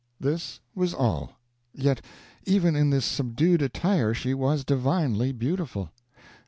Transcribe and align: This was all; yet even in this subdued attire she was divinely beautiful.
This 0.19 0.59
was 0.73 0.95
all; 0.95 1.33
yet 1.75 2.03
even 2.45 2.75
in 2.75 2.89
this 2.89 3.05
subdued 3.05 3.61
attire 3.61 4.15
she 4.15 4.33
was 4.33 4.65
divinely 4.65 5.31
beautiful. 5.31 5.91